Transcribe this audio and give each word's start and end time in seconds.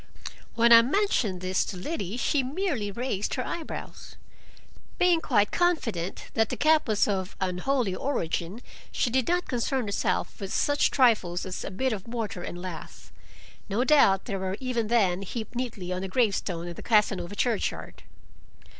When 0.55 0.73
I 0.73 0.81
mentioned 0.81 1.41
this 1.41 1.63
to 1.65 1.77
Liddy 1.77 2.17
she 2.17 2.41
merely 2.41 2.89
raised 2.89 3.35
her 3.35 3.45
eyebrows. 3.45 4.15
Being 4.97 5.21
quite 5.21 5.51
confident 5.51 6.31
that 6.33 6.49
the 6.49 6.55
gap 6.55 6.87
was 6.87 7.07
of 7.07 7.35
unholy 7.39 7.93
origin, 7.93 8.63
she 8.91 9.11
did 9.11 9.27
not 9.27 9.47
concern 9.47 9.85
herself 9.85 10.39
with 10.41 10.51
such 10.51 10.89
trifles 10.89 11.45
as 11.45 11.63
a 11.63 11.69
bit 11.69 11.93
of 11.93 12.07
mortar 12.07 12.41
and 12.41 12.59
lath. 12.59 13.11
No 13.69 13.83
doubt 13.83 14.25
they 14.25 14.35
were 14.37 14.57
even 14.59 14.87
then 14.87 15.21
heaped 15.21 15.53
neatly 15.53 15.93
on 15.93 16.03
a 16.03 16.07
gravestone 16.07 16.67
in 16.67 16.73
the 16.73 16.81
Casanova 16.81 17.35
churchyard! 17.35 18.01